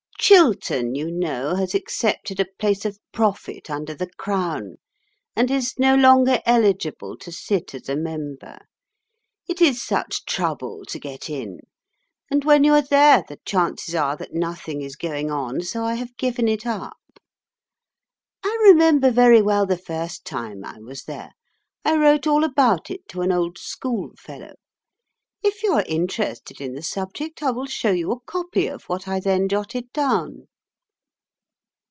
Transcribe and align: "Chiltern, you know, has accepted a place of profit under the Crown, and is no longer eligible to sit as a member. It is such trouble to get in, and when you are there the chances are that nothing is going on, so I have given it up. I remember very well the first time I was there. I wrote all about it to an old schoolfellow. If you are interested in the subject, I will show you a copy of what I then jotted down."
"Chiltern, 0.21 0.93
you 0.93 1.09
know, 1.11 1.55
has 1.55 1.73
accepted 1.73 2.39
a 2.39 2.45
place 2.45 2.85
of 2.85 2.99
profit 3.11 3.71
under 3.71 3.93
the 3.95 4.07
Crown, 4.07 4.75
and 5.35 5.49
is 5.49 5.79
no 5.79 5.95
longer 5.95 6.41
eligible 6.45 7.17
to 7.17 7.31
sit 7.31 7.73
as 7.73 7.89
a 7.89 7.95
member. 7.97 8.59
It 9.49 9.61
is 9.61 9.83
such 9.83 10.23
trouble 10.25 10.85
to 10.89 10.99
get 10.99 11.27
in, 11.27 11.61
and 12.29 12.45
when 12.45 12.63
you 12.63 12.73
are 12.75 12.83
there 12.83 13.23
the 13.27 13.39
chances 13.45 13.95
are 13.95 14.15
that 14.17 14.31
nothing 14.31 14.81
is 14.83 14.95
going 14.95 15.31
on, 15.31 15.61
so 15.61 15.83
I 15.83 15.95
have 15.95 16.15
given 16.17 16.47
it 16.47 16.67
up. 16.67 17.01
I 18.43 18.55
remember 18.61 19.09
very 19.09 19.41
well 19.41 19.65
the 19.65 19.77
first 19.77 20.23
time 20.23 20.63
I 20.63 20.77
was 20.79 21.05
there. 21.05 21.31
I 21.83 21.95
wrote 21.97 22.27
all 22.27 22.43
about 22.45 22.91
it 22.91 23.07
to 23.09 23.21
an 23.21 23.31
old 23.31 23.57
schoolfellow. 23.57 24.53
If 25.43 25.63
you 25.63 25.73
are 25.73 25.83
interested 25.87 26.61
in 26.61 26.73
the 26.73 26.83
subject, 26.83 27.41
I 27.41 27.49
will 27.49 27.65
show 27.65 27.89
you 27.89 28.11
a 28.11 28.19
copy 28.19 28.67
of 28.67 28.83
what 28.83 29.07
I 29.07 29.19
then 29.19 29.47
jotted 29.49 29.91
down." 29.91 30.43